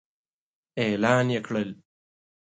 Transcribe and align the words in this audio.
اعلان 0.83 1.27
يې 1.33 1.39
کړل. 1.47 1.69